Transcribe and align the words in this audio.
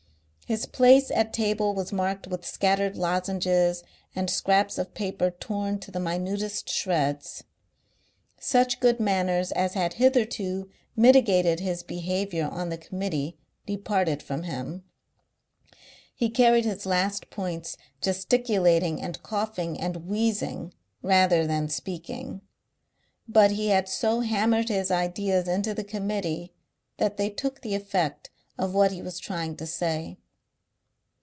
His 0.47 0.65
place 0.65 1.09
at 1.11 1.31
table 1.31 1.73
was 1.73 1.93
marked 1.93 2.27
with 2.27 2.43
scattered 2.45 2.97
lozenges 2.97 3.85
and 4.13 4.29
scraps 4.29 4.77
of 4.77 4.93
paper 4.93 5.31
torn 5.31 5.79
to 5.79 5.91
the 5.91 5.99
minutest 6.01 6.67
shreds. 6.67 7.45
Such 8.37 8.81
good 8.81 8.99
manners 8.99 9.53
as 9.53 9.75
had 9.75 9.93
hitherto 9.93 10.69
mitigated 10.93 11.61
his 11.61 11.83
behaviour 11.83 12.49
on 12.49 12.67
the 12.67 12.77
Committee 12.77 13.37
departed 13.65 14.21
from 14.21 14.43
him, 14.43 14.83
He 16.13 16.29
carried 16.29 16.65
his 16.65 16.85
last 16.85 17.29
points, 17.29 17.77
gesticulating 18.01 19.01
and 19.01 19.23
coughing 19.23 19.79
and 19.79 20.05
wheezing 20.05 20.73
rather 21.01 21.47
than 21.47 21.69
speaking. 21.69 22.41
But 23.25 23.51
he 23.51 23.67
had 23.69 23.87
so 23.87 24.19
hammered 24.19 24.67
his 24.67 24.91
ideas 24.91 25.47
into 25.47 25.73
the 25.73 25.85
Committee 25.85 26.51
that 26.97 27.15
they 27.15 27.29
took 27.29 27.61
the 27.61 27.73
effect 27.73 28.29
of 28.57 28.73
what 28.73 28.91
he 28.91 29.01
was 29.01 29.17
trying 29.17 29.55
to 29.55 29.65
say. 29.65 30.17